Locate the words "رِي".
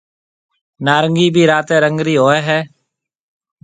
2.05-2.15